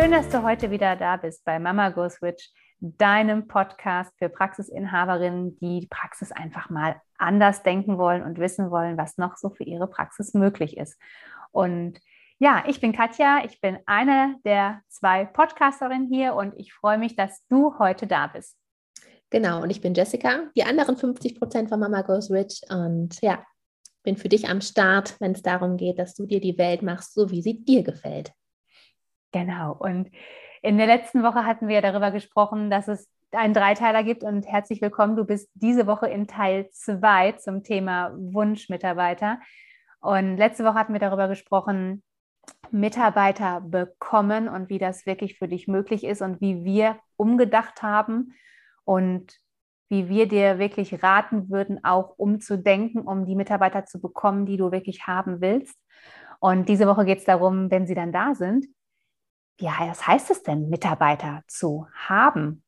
[0.00, 5.58] Schön, dass du heute wieder da bist bei Mama Go Switch, deinem Podcast für Praxisinhaberinnen,
[5.58, 9.64] die die Praxis einfach mal anders denken wollen und wissen wollen, was noch so für
[9.64, 10.98] ihre Praxis möglich ist.
[11.50, 12.00] Und
[12.38, 17.14] ja, ich bin Katja, ich bin eine der zwei Podcasterinnen hier und ich freue mich,
[17.14, 18.56] dass du heute da bist.
[19.28, 23.44] Genau, und ich bin Jessica, die anderen 50 Prozent von Mama Goes Rich und ja,
[24.02, 27.12] bin für dich am Start, wenn es darum geht, dass du dir die Welt machst,
[27.12, 28.32] so wie sie dir gefällt.
[29.32, 29.76] Genau.
[29.78, 30.10] Und
[30.62, 34.82] in der letzten Woche hatten wir darüber gesprochen, dass es einen Dreiteiler gibt und herzlich
[34.82, 35.16] willkommen.
[35.16, 39.38] Du bist diese Woche in Teil 2 zum Thema Wunschmitarbeiter.
[40.00, 42.02] Und letzte Woche hatten wir darüber gesprochen,
[42.70, 48.34] Mitarbeiter bekommen und wie das wirklich für dich möglich ist und wie wir umgedacht haben
[48.84, 49.36] und
[49.88, 54.72] wie wir dir wirklich raten würden, auch umzudenken, um die Mitarbeiter zu bekommen, die du
[54.72, 55.76] wirklich haben willst.
[56.38, 58.66] Und diese Woche geht es darum, wenn sie dann da sind,
[59.60, 62.62] ja, was heißt es denn, Mitarbeiter zu haben?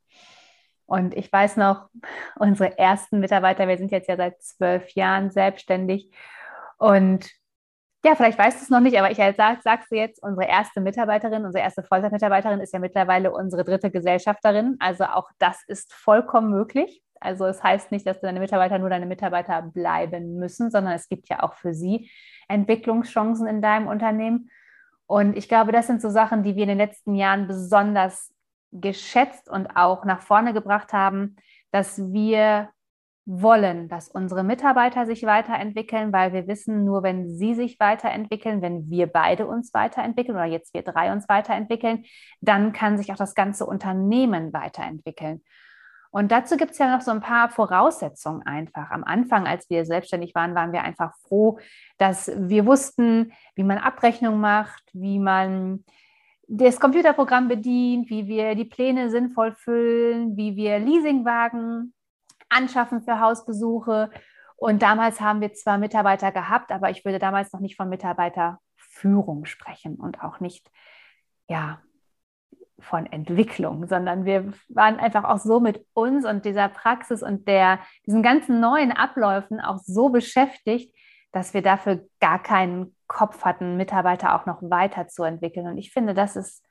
[0.87, 1.89] Und ich weiß noch,
[2.37, 6.11] unsere ersten Mitarbeiter, wir sind jetzt ja seit zwölf Jahren selbstständig.
[6.79, 7.31] Und
[8.05, 10.81] ja, vielleicht weißt du es noch nicht, aber ich sag, sag's dir jetzt, unsere erste
[10.81, 14.77] Mitarbeiterin, unsere erste Vollzeitmitarbeiterin ist ja mittlerweile unsere dritte Gesellschafterin.
[14.81, 17.03] Also auch das ist vollkommen möglich.
[17.21, 21.29] Also es heißt nicht, dass deine Mitarbeiter nur deine Mitarbeiter bleiben müssen, sondern es gibt
[21.29, 22.11] ja auch für sie
[22.49, 24.51] Entwicklungschancen in deinem Unternehmen.
[25.13, 28.33] Und ich glaube, das sind so Sachen, die wir in den letzten Jahren besonders
[28.71, 31.37] geschätzt und auch nach vorne gebracht haben,
[31.71, 32.71] dass wir
[33.27, 38.89] wollen, dass unsere Mitarbeiter sich weiterentwickeln, weil wir wissen, nur wenn sie sich weiterentwickeln, wenn
[38.89, 42.07] wir beide uns weiterentwickeln oder jetzt wir drei uns weiterentwickeln,
[42.41, 45.43] dann kann sich auch das ganze Unternehmen weiterentwickeln.
[46.13, 48.91] Und dazu gibt es ja noch so ein paar Voraussetzungen einfach.
[48.91, 51.59] Am Anfang, als wir selbstständig waren, waren wir einfach froh,
[51.97, 55.85] dass wir wussten, wie man Abrechnung macht, wie man
[56.49, 61.95] das Computerprogramm bedient, wie wir die Pläne sinnvoll füllen, wie wir Leasingwagen
[62.51, 64.11] anschaffen für Hausbesuche.
[64.57, 69.47] Und damals haben wir zwar Mitarbeiter gehabt, aber ich würde damals noch nicht von Mitarbeiterführung
[69.47, 70.71] sprechen und auch nicht,
[71.49, 71.81] ja,
[72.83, 77.79] von Entwicklung, sondern wir waren einfach auch so mit uns und dieser Praxis und der,
[78.07, 80.95] diesen ganzen neuen Abläufen auch so beschäftigt,
[81.33, 85.67] dass wir dafür gar keinen Kopf hatten, Mitarbeiter auch noch weiterzuentwickeln.
[85.67, 86.63] Und ich finde, das ist,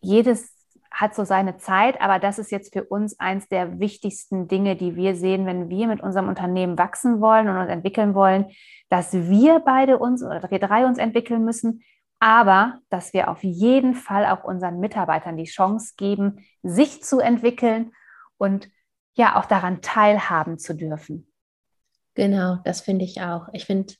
[0.00, 0.54] jedes
[0.90, 4.96] hat so seine Zeit, aber das ist jetzt für uns eins der wichtigsten Dinge, die
[4.96, 8.46] wir sehen, wenn wir mit unserem Unternehmen wachsen wollen und uns entwickeln wollen,
[8.88, 11.82] dass wir beide uns oder wir drei uns entwickeln müssen,
[12.20, 17.92] aber dass wir auf jeden Fall auch unseren Mitarbeitern die Chance geben, sich zu entwickeln
[18.36, 18.68] und
[19.14, 21.30] ja auch daran teilhaben zu dürfen.
[22.14, 23.48] Genau, das finde ich auch.
[23.52, 23.94] Ich finde,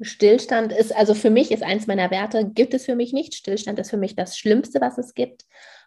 [0.00, 3.34] Stillstand ist, also für mich ist eins meiner Werte, gibt es für mich nicht.
[3.34, 5.44] Stillstand ist für mich das Schlimmste, was es gibt.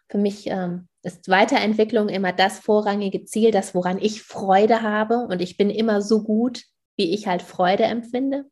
[0.08, 5.26] Für mich ähm, ist Weiterentwicklung immer das vorrangige Ziel, das, woran ich Freude habe.
[5.30, 6.64] Und ich bin immer so gut,
[7.00, 8.44] wie ich halt Freude empfinde.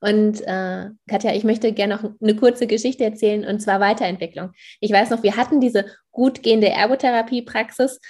[0.00, 4.50] Und äh, Katja, ich möchte gerne noch eine kurze Geschichte erzählen und zwar Weiterentwicklung.
[4.80, 8.00] Ich weiß noch, wir hatten diese gut gehende Ergotherapie-Praxis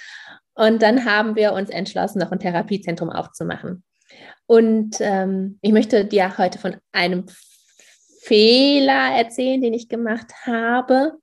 [0.55, 3.83] und dann haben wir uns entschlossen, noch ein Therapiezentrum aufzumachen.
[4.47, 7.27] Und ähm, ich möchte dir heute von einem
[8.23, 11.13] Fehler erzählen, den ich gemacht habe.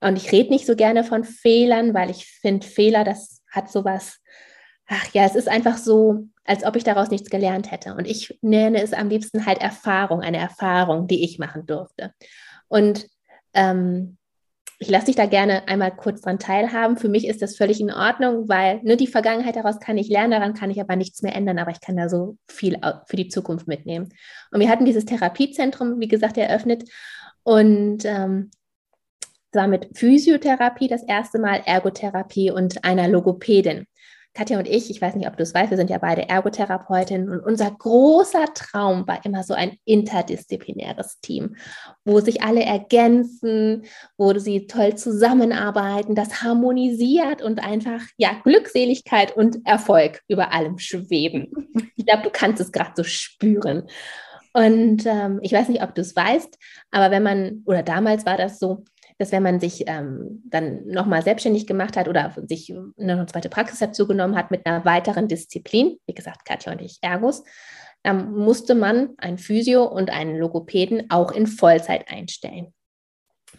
[0.00, 4.20] Und ich rede nicht so gerne von Fehlern, weil ich finde, Fehler, das hat sowas,
[4.86, 7.94] ach ja, es ist einfach so, als ob ich daraus nichts gelernt hätte.
[7.94, 12.12] Und ich nenne es am liebsten halt Erfahrung, eine Erfahrung, die ich machen durfte.
[12.68, 13.06] Und
[13.54, 14.18] ähm,
[14.78, 16.96] ich lasse dich da gerne einmal kurz dran teilhaben.
[16.96, 20.32] Für mich ist das völlig in Ordnung, weil ne, die Vergangenheit daraus kann ich lernen,
[20.32, 23.28] daran kann ich aber nichts mehr ändern, aber ich kann da so viel für die
[23.28, 24.12] Zukunft mitnehmen.
[24.50, 26.84] Und wir hatten dieses Therapiezentrum, wie gesagt, eröffnet
[27.44, 28.50] und ähm,
[29.68, 33.86] mit Physiotherapie das erste Mal, Ergotherapie und einer Logopädin.
[34.34, 37.28] Katja und ich, ich weiß nicht, ob du es weißt, wir sind ja beide Ergotherapeutinnen
[37.28, 41.54] und unser großer Traum war immer so ein interdisziplinäres Team,
[42.04, 43.84] wo sich alle ergänzen,
[44.18, 51.52] wo sie toll zusammenarbeiten, das harmonisiert und einfach ja Glückseligkeit und Erfolg über allem schweben.
[51.96, 53.88] Ich glaube, du kannst es gerade so spüren.
[54.52, 56.58] Und ähm, ich weiß nicht, ob du es weißt,
[56.92, 58.84] aber wenn man, oder damals war das so,
[59.18, 63.78] dass wenn man sich ähm, dann nochmal selbstständig gemacht hat oder sich eine zweite Praxis
[63.78, 67.44] dazu genommen hat mit einer weiteren Disziplin, wie gesagt, Katja und ich Ergos,
[68.02, 72.74] dann musste man einen Physio und einen Logopäden auch in Vollzeit einstellen.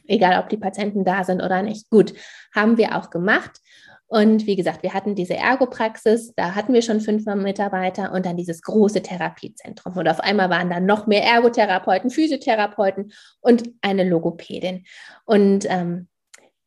[0.08, 1.90] Egal, ob die Patienten da sind oder nicht.
[1.90, 2.14] Gut,
[2.54, 3.60] haben wir auch gemacht.
[4.08, 8.38] Und wie gesagt, wir hatten diese Ergopraxis, da hatten wir schon fünf Mitarbeiter und dann
[8.38, 9.98] dieses große Therapiezentrum.
[9.98, 13.12] Und auf einmal waren da noch mehr Ergotherapeuten, Physiotherapeuten
[13.42, 14.86] und eine Logopädin.
[15.26, 16.08] Und ähm,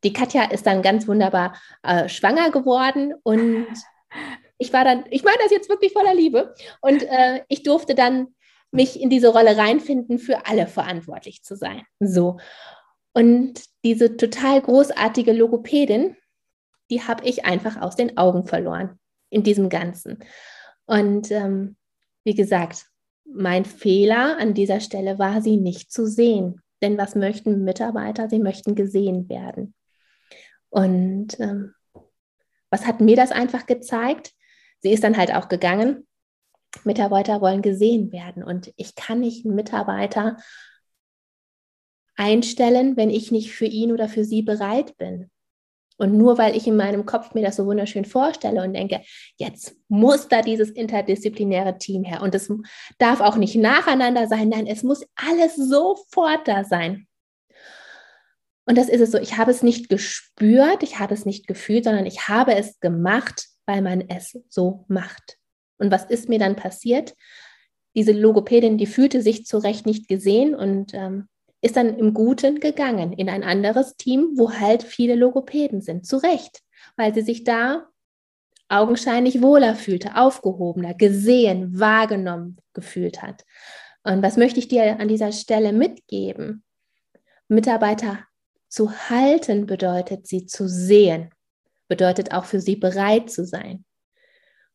[0.03, 3.67] die Katja ist dann ganz wunderbar äh, schwanger geworden und
[4.57, 8.27] ich war dann, ich meine das jetzt wirklich voller Liebe und äh, ich durfte dann
[8.71, 11.83] mich in diese Rolle reinfinden, für alle verantwortlich zu sein.
[11.99, 12.37] So.
[13.13, 16.15] Und diese total großartige Logopädin,
[16.89, 18.99] die habe ich einfach aus den Augen verloren
[19.29, 20.19] in diesem Ganzen.
[20.85, 21.77] Und ähm,
[22.23, 22.87] wie gesagt,
[23.25, 26.61] mein Fehler an dieser Stelle war, sie nicht zu sehen.
[26.81, 28.29] Denn was möchten Mitarbeiter?
[28.29, 29.75] Sie möchten gesehen werden.
[30.69, 31.73] Und ähm,
[32.69, 34.33] was hat mir das einfach gezeigt?
[34.79, 36.07] Sie ist dann halt auch gegangen.
[36.83, 38.43] Mitarbeiter wollen gesehen werden.
[38.43, 40.37] Und ich kann nicht einen Mitarbeiter
[42.15, 45.31] einstellen, wenn ich nicht für ihn oder für sie bereit bin.
[45.99, 49.01] Und nur weil ich in meinem Kopf mir das so wunderschön vorstelle und denke,
[49.35, 52.49] jetzt muss da dieses interdisziplinäre Team her und es
[52.99, 57.05] darf auch nicht nacheinander sein, nein, es muss alles sofort da sein.
[58.65, 61.83] Und das ist es so, ich habe es nicht gespürt, ich habe es nicht gefühlt,
[61.83, 65.37] sondern ich habe es gemacht, weil man es so macht.
[65.79, 67.13] Und was ist mir dann passiert?
[67.93, 71.27] Diese Logopädin, die fühlte sich zu Recht nicht gesehen und ähm,
[71.61, 76.05] ist dann im Guten gegangen in ein anderes Team, wo halt viele Logopäden sind.
[76.05, 76.61] Zu Recht,
[76.95, 77.87] weil sie sich da
[78.69, 83.43] augenscheinlich wohler fühlte, aufgehobener, gesehen, wahrgenommen gefühlt hat.
[84.03, 86.63] Und was möchte ich dir an dieser Stelle mitgeben?
[87.47, 88.19] Mitarbeiter
[88.69, 91.31] zu halten bedeutet, sie zu sehen,
[91.87, 93.83] bedeutet auch für sie bereit zu sein.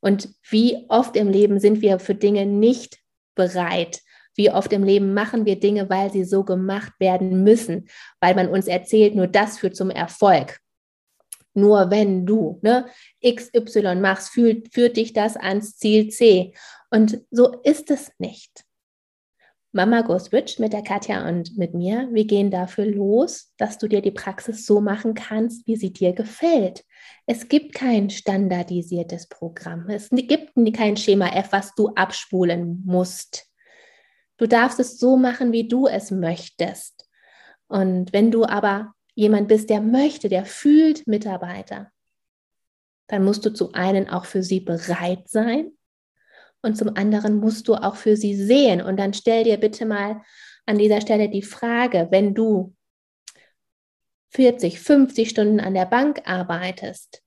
[0.01, 2.99] Und wie oft im Leben sind wir für Dinge nicht
[3.35, 4.03] bereit,
[4.35, 7.89] wie oft im Leben machen wir Dinge, weil sie so gemacht werden müssen,
[8.21, 10.61] weil man uns erzählt, nur das führt zum Erfolg.
[11.55, 12.87] Nur wenn du ne,
[13.25, 16.53] XY machst, führt, führt dich das ans Ziel C.
[16.91, 18.65] Und so ist es nicht.
[19.75, 23.89] Mama Goes Rich mit der Katja und mit mir, wir gehen dafür los, dass du
[23.89, 26.85] dir die Praxis so machen kannst, wie sie dir gefällt.
[27.27, 29.89] Es gibt kein standardisiertes Programm.
[29.89, 33.49] Es gibt kein Schema F, was du abspulen musst.
[34.37, 37.09] Du darfst es so machen, wie du es möchtest.
[37.69, 41.91] Und wenn du aber jemand bist, der möchte, der fühlt Mitarbeiter,
[43.07, 45.73] dann musst du zum einen auch für sie bereit sein
[46.63, 48.81] und zum anderen musst du auch für sie sehen.
[48.81, 50.23] Und dann stell dir bitte mal
[50.67, 52.75] an dieser Stelle die Frage, wenn du
[54.31, 57.23] 40, 50 Stunden an der Bank arbeitest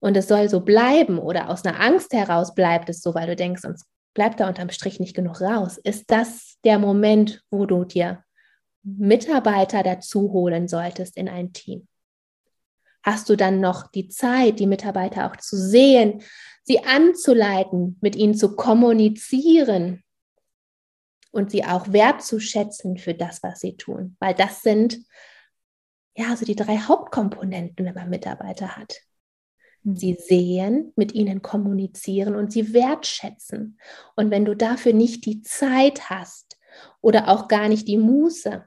[0.00, 3.36] und es soll so bleiben oder aus einer Angst heraus bleibt es so, weil du
[3.36, 3.86] denkst, sonst
[4.18, 5.78] bleibt da unterm Strich nicht genug raus.
[5.78, 8.24] Ist das der Moment, wo du dir
[8.82, 11.86] Mitarbeiter dazu holen solltest in ein Team?
[13.04, 16.20] Hast du dann noch die Zeit, die Mitarbeiter auch zu sehen,
[16.64, 20.02] sie anzuleiten, mit ihnen zu kommunizieren
[21.30, 24.16] und sie auch wertzuschätzen für das, was sie tun?
[24.18, 24.98] Weil das sind
[26.16, 28.96] ja so die drei Hauptkomponenten, wenn man Mitarbeiter hat
[29.96, 33.78] sie sehen, mit ihnen kommunizieren und sie wertschätzen.
[34.16, 36.58] Und wenn du dafür nicht die Zeit hast
[37.00, 38.64] oder auch gar nicht die Muße,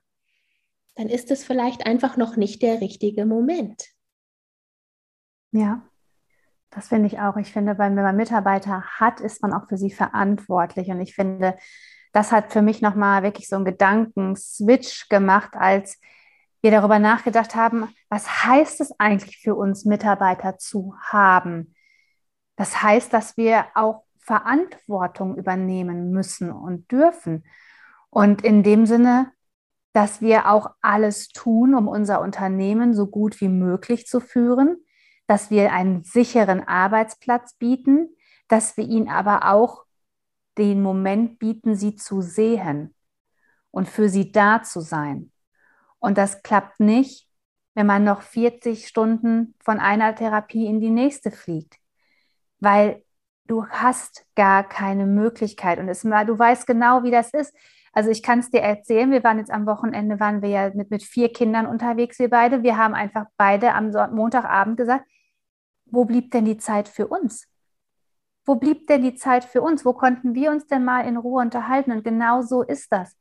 [0.95, 3.85] dann ist es vielleicht einfach noch nicht der richtige Moment.
[5.51, 5.87] Ja,
[6.69, 7.35] das finde ich auch.
[7.37, 10.87] Ich finde, wenn man Mitarbeiter hat, ist man auch für sie verantwortlich.
[10.89, 11.57] Und ich finde,
[12.13, 15.99] das hat für mich nochmal wirklich so einen Gedankenswitch gemacht, als
[16.61, 21.75] wir darüber nachgedacht haben, was heißt es eigentlich für uns, Mitarbeiter zu haben?
[22.55, 27.43] Das heißt, dass wir auch Verantwortung übernehmen müssen und dürfen.
[28.09, 29.31] Und in dem Sinne,
[29.93, 34.77] dass wir auch alles tun, um unser Unternehmen so gut wie möglich zu führen,
[35.27, 38.09] dass wir einen sicheren Arbeitsplatz bieten,
[38.47, 39.85] dass wir ihnen aber auch
[40.57, 42.93] den Moment bieten, sie zu sehen
[43.71, 45.30] und für sie da zu sein.
[46.01, 47.29] Und das klappt nicht,
[47.75, 51.77] wenn man noch 40 Stunden von einer Therapie in die nächste fliegt.
[52.60, 53.03] weil
[53.48, 57.53] du hast gar keine Möglichkeit und es, du weißt genau, wie das ist.
[57.93, 60.91] Also ich kann es dir erzählen, wir waren jetzt am Wochenende, waren wir ja mit,
[60.91, 62.63] mit vier Kindern unterwegs, wir beide.
[62.63, 65.05] Wir haben einfach beide am Montagabend gesagt,
[65.86, 67.48] wo blieb denn die Zeit für uns?
[68.46, 69.84] Wo blieb denn die Zeit für uns?
[69.84, 71.91] Wo konnten wir uns denn mal in Ruhe unterhalten?
[71.91, 73.17] Und genau so ist das.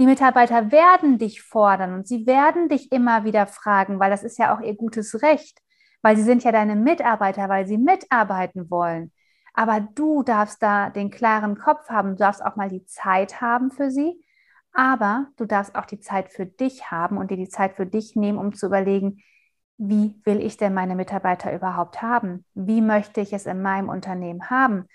[0.00, 4.38] Die Mitarbeiter werden dich fordern und sie werden dich immer wieder fragen, weil das ist
[4.38, 5.60] ja auch ihr gutes Recht,
[6.00, 9.12] weil sie sind ja deine Mitarbeiter, weil sie mitarbeiten wollen.
[9.52, 13.70] Aber du darfst da den klaren Kopf haben, du darfst auch mal die Zeit haben
[13.70, 14.24] für sie,
[14.72, 18.16] aber du darfst auch die Zeit für dich haben und dir die Zeit für dich
[18.16, 19.22] nehmen, um zu überlegen,
[19.76, 22.46] wie will ich denn meine Mitarbeiter überhaupt haben?
[22.54, 24.86] Wie möchte ich es in meinem Unternehmen haben?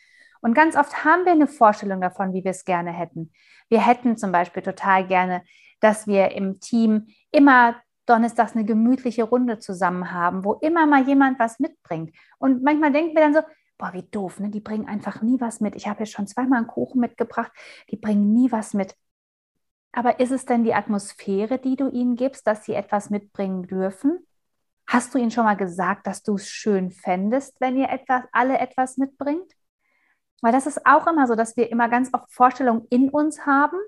[0.46, 3.34] Und ganz oft haben wir eine Vorstellung davon, wie wir es gerne hätten.
[3.68, 5.42] Wir hätten zum Beispiel total gerne,
[5.80, 11.40] dass wir im Team immer donnerstags eine gemütliche Runde zusammen haben, wo immer mal jemand
[11.40, 12.16] was mitbringt.
[12.38, 13.42] Und manchmal denken wir dann so,
[13.80, 14.52] boah, wie doof, ne?
[14.52, 15.76] die bringen einfach nie was mit.
[15.76, 17.52] Ich habe jetzt schon zweimal einen Kuchen mitgebracht,
[17.90, 18.94] die bringen nie was mit.
[19.94, 24.20] Aber ist es denn die Atmosphäre, die du ihnen gibst, dass sie etwas mitbringen dürfen?
[24.86, 28.60] Hast du ihnen schon mal gesagt, dass du es schön fändest, wenn ihr etwas, alle
[28.60, 29.55] etwas mitbringt?
[30.46, 33.80] Weil das ist auch immer so, dass wir immer ganz oft Vorstellungen in uns haben,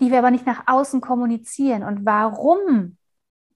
[0.00, 1.82] die wir aber nicht nach außen kommunizieren.
[1.82, 2.96] Und warum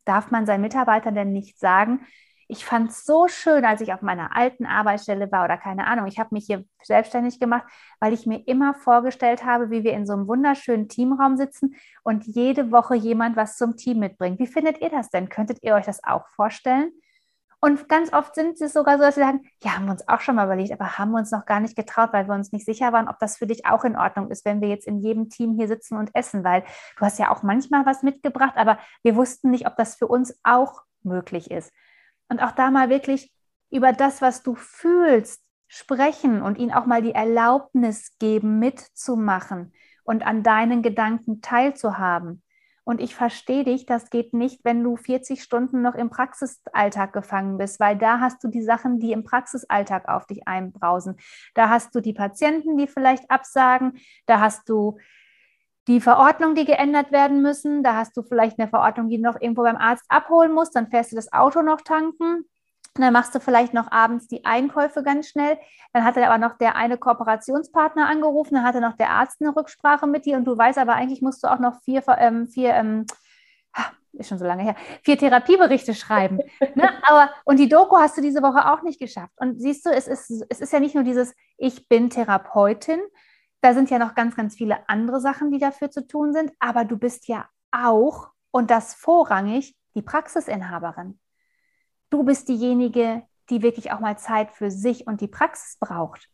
[0.04, 2.06] darf man seinen Mitarbeitern denn nicht sagen,
[2.46, 6.06] ich fand es so schön, als ich auf meiner alten Arbeitsstelle war oder keine Ahnung.
[6.06, 7.64] Ich habe mich hier selbstständig gemacht,
[8.00, 12.26] weil ich mir immer vorgestellt habe, wie wir in so einem wunderschönen Teamraum sitzen und
[12.26, 14.38] jede Woche jemand was zum Team mitbringt.
[14.38, 15.30] Wie findet ihr das denn?
[15.30, 16.92] Könntet ihr euch das auch vorstellen?
[17.64, 20.20] Und ganz oft sind es sogar so, dass sie sagen, ja, haben wir uns auch
[20.20, 22.66] schon mal überlegt, aber haben wir uns noch gar nicht getraut, weil wir uns nicht
[22.66, 25.30] sicher waren, ob das für dich auch in Ordnung ist, wenn wir jetzt in jedem
[25.30, 26.62] Team hier sitzen und essen, weil
[26.98, 30.38] du hast ja auch manchmal was mitgebracht, aber wir wussten nicht, ob das für uns
[30.42, 31.72] auch möglich ist.
[32.28, 33.32] Und auch da mal wirklich
[33.70, 40.26] über das, was du fühlst, sprechen und ihnen auch mal die Erlaubnis geben, mitzumachen und
[40.26, 42.43] an deinen Gedanken teilzuhaben.
[42.84, 47.56] Und ich verstehe dich, das geht nicht, wenn du 40 Stunden noch im Praxisalltag gefangen
[47.56, 51.16] bist, weil da hast du die Sachen, die im Praxisalltag auf dich einbrausen.
[51.54, 54.98] Da hast du die Patienten, die vielleicht absagen, da hast du
[55.88, 57.82] die Verordnung, die geändert werden müssen.
[57.82, 60.74] Da hast du vielleicht eine Verordnung, die du noch irgendwo beim Arzt abholen musst.
[60.76, 62.44] Dann fährst du das Auto noch tanken.
[62.96, 65.58] Und dann machst du vielleicht noch abends die Einkäufe ganz schnell.
[65.92, 68.54] Dann hat er aber noch der eine Kooperationspartner angerufen.
[68.54, 70.36] Dann hatte noch der Arzt eine Rücksprache mit dir.
[70.36, 73.06] Und du weißt aber eigentlich, musst du auch noch vier, ähm, vier ähm,
[74.18, 76.38] ist schon so lange her, vier Therapieberichte schreiben.
[76.74, 76.90] ne?
[77.02, 79.32] Aber, und die Doku hast du diese Woche auch nicht geschafft.
[79.36, 83.00] Und siehst du, es ist, es ist ja nicht nur dieses, ich bin Therapeutin,
[83.60, 86.52] da sind ja noch ganz, ganz viele andere Sachen, die dafür zu tun sind.
[86.58, 91.18] Aber du bist ja auch, und das vorrangig, die Praxisinhaberin.
[92.14, 96.28] Du bist diejenige, die wirklich auch mal Zeit für sich und die Praxis braucht.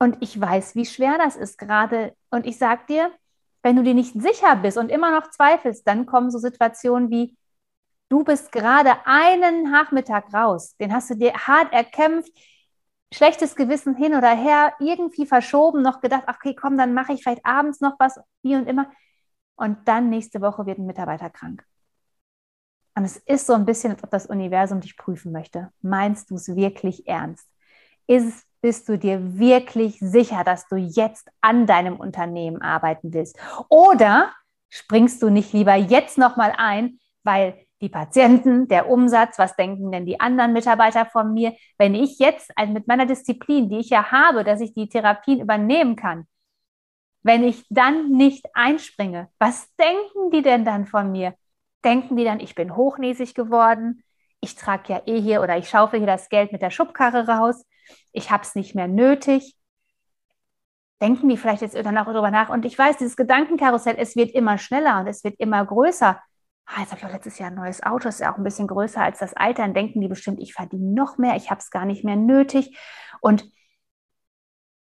[0.00, 2.16] Und ich weiß, wie schwer das ist gerade.
[2.28, 3.12] Und ich sage dir,
[3.62, 7.36] wenn du dir nicht sicher bist und immer noch zweifelst, dann kommen so Situationen wie,
[8.08, 12.32] du bist gerade einen Nachmittag raus, den hast du dir hart erkämpft,
[13.14, 17.46] schlechtes Gewissen hin oder her, irgendwie verschoben, noch gedacht, okay, komm, dann mache ich vielleicht
[17.46, 18.90] abends noch was, wie und immer.
[19.54, 21.64] Und dann nächste Woche wird ein Mitarbeiter krank.
[22.94, 25.70] Und es ist so ein bisschen, als ob das Universum dich prüfen möchte.
[25.80, 27.48] Meinst du es wirklich ernst?
[28.06, 33.38] Ist, bist du dir wirklich sicher, dass du jetzt an deinem Unternehmen arbeiten willst?
[33.68, 34.32] Oder
[34.68, 40.06] springst du nicht lieber jetzt nochmal ein, weil die Patienten, der Umsatz, was denken denn
[40.06, 44.10] die anderen Mitarbeiter von mir, wenn ich jetzt also mit meiner Disziplin, die ich ja
[44.12, 46.26] habe, dass ich die Therapien übernehmen kann,
[47.24, 51.34] wenn ich dann nicht einspringe, was denken die denn dann von mir?
[51.84, 54.02] Denken die dann, ich bin hochnäsig geworden,
[54.40, 57.64] ich trage ja eh hier oder ich schaufel hier das Geld mit der Schubkarre raus,
[58.12, 59.56] ich habe es nicht mehr nötig.
[61.00, 62.48] Denken die vielleicht jetzt dann auch darüber nach?
[62.48, 66.20] Und ich weiß, dieses Gedankenkarussell, es wird immer schneller und es wird immer größer
[66.66, 68.66] ah, jetzt habe ich auch letztes Jahr ein neues Auto, ist ja auch ein bisschen
[68.66, 71.70] größer als das alte, dann denken die bestimmt, ich verdiene noch mehr, ich habe es
[71.70, 72.76] gar nicht mehr nötig.
[73.20, 73.50] Und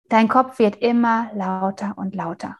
[0.09, 2.57] dein Kopf wird immer lauter und lauter.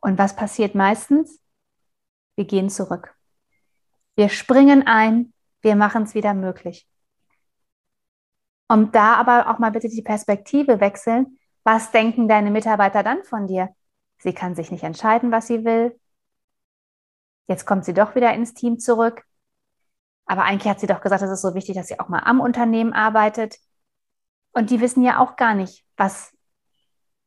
[0.00, 1.40] Und was passiert meistens?
[2.40, 3.14] Wir gehen zurück.
[4.16, 6.88] Wir springen ein, wir machen es wieder möglich.
[8.66, 11.38] Und da aber auch mal bitte die Perspektive wechseln.
[11.64, 13.76] Was denken deine Mitarbeiter dann von dir?
[14.16, 16.00] Sie kann sich nicht entscheiden, was sie will.
[17.46, 19.22] Jetzt kommt sie doch wieder ins Team zurück.
[20.24, 22.40] Aber eigentlich hat sie doch gesagt, es ist so wichtig, dass sie auch mal am
[22.40, 23.58] Unternehmen arbeitet.
[24.52, 26.34] Und die wissen ja auch gar nicht, was,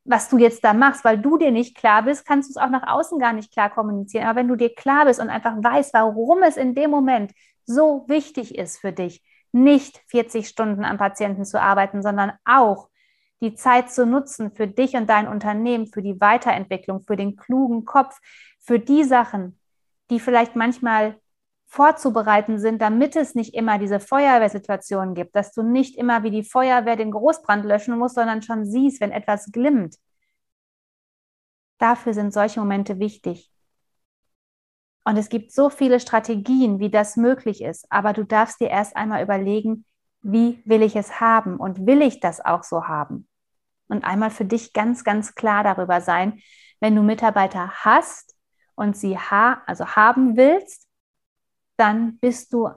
[0.05, 2.69] was du jetzt da machst, weil du dir nicht klar bist, kannst du es auch
[2.69, 4.27] nach außen gar nicht klar kommunizieren.
[4.27, 7.31] Aber wenn du dir klar bist und einfach weißt, warum es in dem Moment
[7.65, 12.89] so wichtig ist für dich, nicht 40 Stunden am Patienten zu arbeiten, sondern auch
[13.41, 17.85] die Zeit zu nutzen für dich und dein Unternehmen, für die Weiterentwicklung, für den klugen
[17.85, 18.19] Kopf,
[18.59, 19.59] für die Sachen,
[20.09, 21.15] die vielleicht manchmal
[21.73, 26.43] vorzubereiten sind, damit es nicht immer diese Feuerwehrsituationen gibt, dass du nicht immer wie die
[26.43, 29.95] Feuerwehr den Großbrand löschen musst, sondern schon siehst, wenn etwas glimmt.
[31.79, 33.51] Dafür sind solche Momente wichtig.
[35.03, 38.95] Und es gibt so viele Strategien, wie das möglich ist, aber du darfst dir erst
[38.95, 39.83] einmal überlegen,
[40.21, 43.27] wie will ich es haben und will ich das auch so haben?
[43.87, 46.39] Und einmal für dich ganz, ganz klar darüber sein,
[46.79, 48.35] wenn du Mitarbeiter hast
[48.75, 50.87] und sie ha also haben willst,
[51.77, 52.69] dann bist du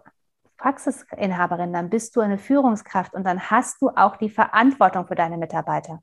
[0.57, 5.37] Praxisinhaberin, dann bist du eine Führungskraft und dann hast du auch die Verantwortung für deine
[5.37, 6.01] Mitarbeiter.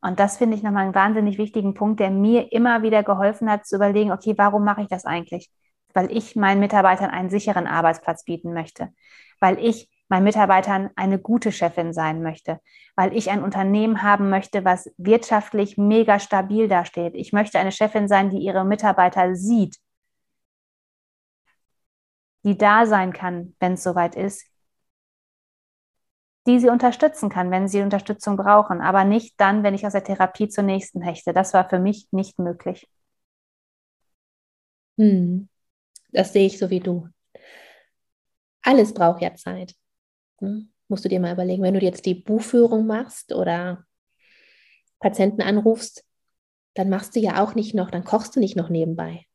[0.00, 3.66] Und das finde ich nochmal einen wahnsinnig wichtigen Punkt, der mir immer wieder geholfen hat
[3.66, 5.50] zu überlegen, okay, warum mache ich das eigentlich?
[5.94, 8.90] Weil ich meinen Mitarbeitern einen sicheren Arbeitsplatz bieten möchte,
[9.40, 12.60] weil ich meinen Mitarbeitern eine gute Chefin sein möchte,
[12.96, 17.14] weil ich ein Unternehmen haben möchte, was wirtschaftlich mega stabil dasteht.
[17.14, 19.78] Ich möchte eine Chefin sein, die ihre Mitarbeiter sieht,
[22.44, 24.44] die da sein kann, wenn es soweit ist,
[26.46, 30.04] die sie unterstützen kann, wenn sie Unterstützung brauchen, aber nicht dann, wenn ich aus der
[30.04, 31.32] Therapie zur nächsten hechte.
[31.32, 32.86] Das war für mich nicht möglich.
[34.98, 35.48] Hm.
[36.12, 37.08] Das sehe ich so wie du.
[38.62, 39.74] Alles braucht ja Zeit.
[40.40, 40.70] Hm.
[40.88, 43.84] Musst du dir mal überlegen, wenn du jetzt die Buchführung machst oder
[45.00, 46.04] Patienten anrufst,
[46.74, 49.26] dann machst du ja auch nicht noch, dann kochst du nicht noch nebenbei.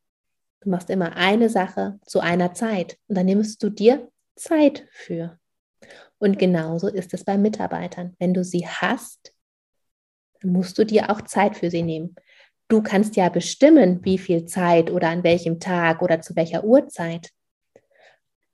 [0.62, 5.40] Du machst immer eine Sache zu einer Zeit und dann nimmst du dir Zeit für.
[6.18, 8.16] Und genauso ist es bei Mitarbeitern.
[8.20, 9.34] Wenn du sie hast,
[10.42, 12.16] dann musst du dir auch Zeit für sie nehmen.
[12.68, 17.30] Du kannst ja bestimmen, wie viel Zeit oder an welchem Tag oder zu welcher Uhrzeit.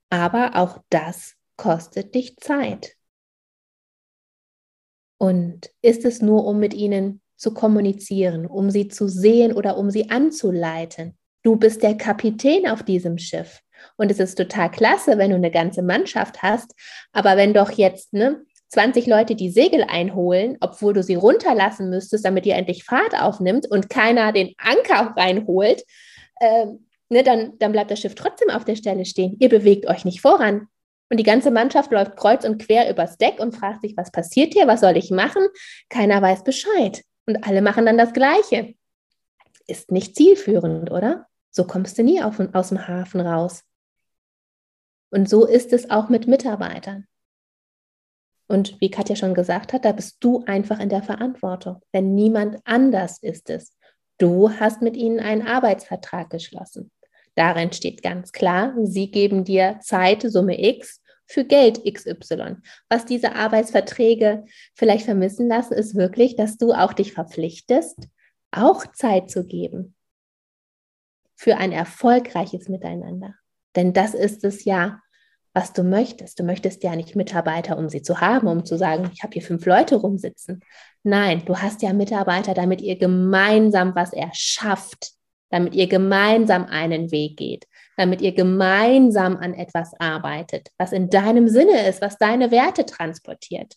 [0.09, 2.95] Aber auch das kostet dich Zeit.
[5.17, 9.89] Und ist es nur, um mit ihnen zu kommunizieren, um sie zu sehen oder um
[9.89, 11.17] sie anzuleiten?
[11.45, 13.61] Du bist der Kapitän auf diesem Schiff.
[13.97, 16.73] Und es ist total klasse, wenn du eine ganze Mannschaft hast.
[17.13, 22.25] Aber wenn doch jetzt ne, 20 Leute die Segel einholen, obwohl du sie runterlassen müsstest,
[22.25, 25.83] damit ihr endlich Fahrt aufnimmt und keiner den Anker reinholt,
[26.39, 26.65] äh,
[27.09, 29.37] ne, dann, dann bleibt das Schiff trotzdem auf der Stelle stehen.
[29.39, 30.67] Ihr bewegt euch nicht voran.
[31.11, 34.53] Und die ganze Mannschaft läuft kreuz und quer übers Deck und fragt sich, was passiert
[34.53, 35.45] hier, was soll ich machen?
[35.89, 37.03] Keiner weiß Bescheid.
[37.27, 38.73] Und alle machen dann das Gleiche.
[39.67, 41.27] Ist nicht zielführend, oder?
[41.55, 43.63] So kommst du nie auf, aus dem Hafen raus.
[45.09, 47.07] Und so ist es auch mit Mitarbeitern.
[48.47, 52.57] Und wie Katja schon gesagt hat, da bist du einfach in der Verantwortung, denn niemand
[52.65, 53.73] anders ist es.
[54.17, 56.91] Du hast mit ihnen einen Arbeitsvertrag geschlossen.
[57.35, 62.57] Darin steht ganz klar, sie geben dir Zeit, Summe X, für Geld XY.
[62.89, 68.09] Was diese Arbeitsverträge vielleicht vermissen lassen, ist wirklich, dass du auch dich verpflichtest,
[68.51, 69.94] auch Zeit zu geben
[71.35, 73.35] für ein erfolgreiches Miteinander.
[73.75, 75.01] Denn das ist es ja,
[75.55, 76.39] was du möchtest.
[76.39, 79.41] Du möchtest ja nicht Mitarbeiter, um sie zu haben, um zu sagen, ich habe hier
[79.41, 80.61] fünf Leute rumsitzen.
[81.03, 85.11] Nein, du hast ja Mitarbeiter, damit ihr gemeinsam was erschafft,
[85.49, 91.47] damit ihr gemeinsam einen Weg geht, damit ihr gemeinsam an etwas arbeitet, was in deinem
[91.47, 93.75] Sinne ist, was deine Werte transportiert.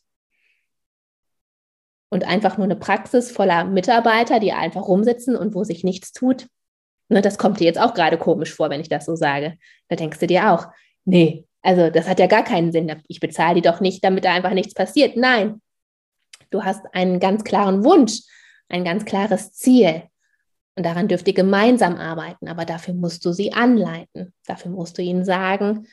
[2.11, 6.49] Und einfach nur eine Praxis voller Mitarbeiter, die einfach rumsitzen und wo sich nichts tut,
[7.09, 9.57] Ne, das kommt dir jetzt auch gerade komisch vor, wenn ich das so sage.
[9.89, 10.67] Da denkst du dir auch,
[11.05, 13.03] nee, also das hat ja gar keinen Sinn.
[13.09, 15.17] Ich bezahle die doch nicht, damit da einfach nichts passiert.
[15.17, 15.61] Nein,
[16.51, 18.21] du hast einen ganz klaren Wunsch,
[18.69, 20.03] ein ganz klares Ziel.
[20.77, 24.33] Und daran dürft ihr gemeinsam arbeiten, aber dafür musst du sie anleiten.
[24.47, 25.89] Dafür musst du ihnen sagen,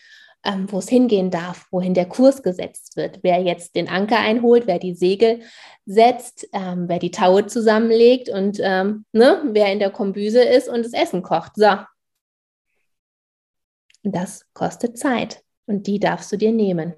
[0.45, 4.67] ähm, wo es hingehen darf, wohin der Kurs gesetzt wird, wer jetzt den Anker einholt,
[4.67, 5.41] wer die Segel
[5.85, 10.85] setzt, ähm, wer die Taue zusammenlegt und ähm, ne, wer in der Kombüse ist und
[10.85, 11.53] das Essen kocht.
[11.55, 11.75] So.
[14.03, 16.93] Das kostet Zeit und die darfst du dir nehmen.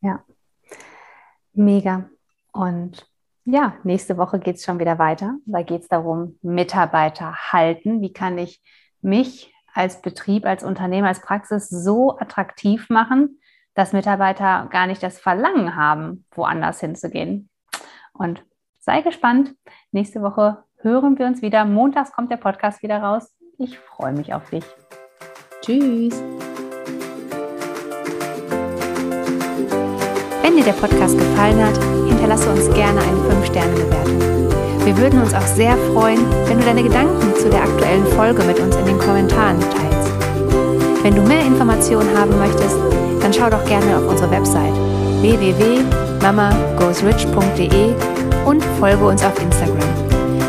[0.00, 0.24] Ja,
[1.52, 2.08] mega.
[2.52, 3.06] Und
[3.44, 5.36] ja, nächste Woche geht es schon wieder weiter.
[5.44, 8.00] Da geht es darum, Mitarbeiter halten.
[8.00, 8.62] Wie kann ich
[9.02, 13.40] mich als Betrieb, als Unternehmer, als Praxis so attraktiv machen,
[13.74, 17.48] dass Mitarbeiter gar nicht das Verlangen haben, woanders hinzugehen.
[18.12, 18.44] Und
[18.78, 19.54] sei gespannt.
[19.92, 21.64] Nächste Woche hören wir uns wieder.
[21.64, 23.36] Montags kommt der Podcast wieder raus.
[23.58, 24.64] Ich freue mich auf dich.
[25.60, 26.20] Tschüss.
[30.42, 31.76] Wenn dir der Podcast gefallen hat,
[32.08, 34.59] hinterlasse uns gerne eine 5-Sterne-Bewertung.
[34.84, 38.58] Wir würden uns auch sehr freuen, wenn du deine Gedanken zu der aktuellen Folge mit
[38.58, 40.10] uns in den Kommentaren teilst.
[41.02, 42.76] Wenn du mehr Informationen haben möchtest,
[43.20, 44.72] dann schau doch gerne auf unsere Website
[45.20, 47.94] www.mamagoesrich.de
[48.46, 49.76] und folge uns auf Instagram.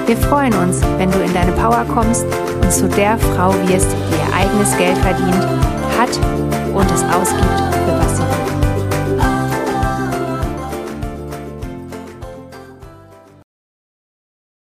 [0.08, 2.26] Wir freuen uns, wenn du in deine Power kommst
[2.62, 5.46] und zu der Frau wirst, die ihr eigenes Geld verdient,
[5.98, 6.18] hat
[6.74, 8.01] und es ausgibt für